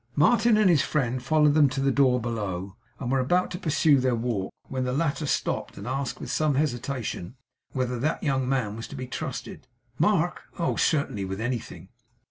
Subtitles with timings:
[0.15, 3.99] Martin and his friend followed them to the door below, and were about to pursue
[3.99, 7.35] their walk, when the latter stopped, and asked, with some hesitation,
[7.73, 9.67] whether that young man was to be trusted?
[9.99, 10.41] 'Mark!
[10.57, 11.23] oh certainly!
[11.23, 11.89] with anything.